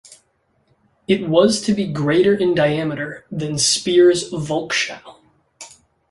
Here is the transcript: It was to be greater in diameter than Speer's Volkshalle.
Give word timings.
It 1.07 1.29
was 1.29 1.61
to 1.61 1.73
be 1.75 1.85
greater 1.85 2.33
in 2.33 2.55
diameter 2.55 3.27
than 3.29 3.59
Speer's 3.59 4.31
Volkshalle. 4.31 5.19